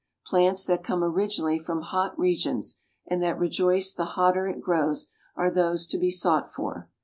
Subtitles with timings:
[0.25, 5.51] Plants that come originally from hot regions, and that rejoice the hotter it grows, are
[5.51, 6.89] those to be sought for.